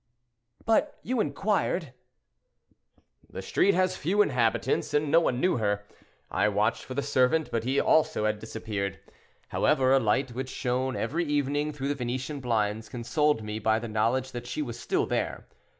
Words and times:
"But 0.65 0.97
you 1.03 1.19
inquired?" 1.19 1.93
"The 3.29 3.43
street 3.43 3.75
has 3.75 3.95
few 3.95 4.23
inhabitants, 4.23 4.95
and 4.95 5.11
no 5.11 5.19
one 5.19 5.39
knew 5.39 5.57
her. 5.57 5.85
I 6.31 6.47
watched 6.47 6.85
for 6.85 6.95
the 6.95 7.03
servant, 7.03 7.51
but 7.51 7.65
he 7.65 7.79
also 7.79 8.25
had 8.25 8.39
disappeared; 8.39 8.99
however, 9.49 9.93
a 9.93 9.99
light 9.99 10.31
which 10.31 10.49
shone 10.49 10.95
every 10.95 11.25
evening 11.25 11.71
through 11.71 11.89
the 11.89 11.93
Venetian 11.93 12.39
blinds 12.39 12.89
consoled 12.89 13.43
me 13.43 13.59
by 13.59 13.77
the 13.77 13.87
knowledge 13.87 14.31
that 14.31 14.47
she 14.47 14.63
was 14.63 14.79
still 14.79 15.05
there. 15.05 15.45